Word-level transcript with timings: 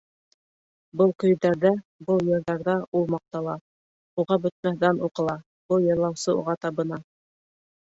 Был 1.01 1.11
көйҙәрҙә, 1.23 1.71
был 2.07 2.23
йырҙарҙа 2.29 2.75
ул 3.01 3.05
маҡтала, 3.17 3.55
уға 4.25 4.39
бөтмәҫ 4.47 4.83
дан 4.87 5.05
уҡыла, 5.11 5.39
был 5.75 5.89
йырлаусы 5.93 6.39
уға 6.43 6.59
табына... 6.67 7.03